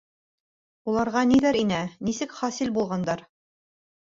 [0.93, 3.23] Уларға ниҙәр инә, нисек хасил булғандар?